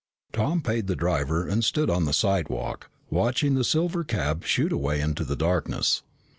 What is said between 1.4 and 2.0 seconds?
and stood